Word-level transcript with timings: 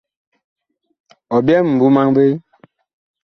Ɔ 1.35 1.37
byɛɛ 1.45 1.61
mimbu 1.65 1.87
maŋ 1.95 2.07
vee? 2.15 2.33